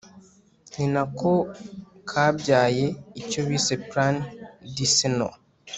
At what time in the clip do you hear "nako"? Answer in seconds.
0.93-1.31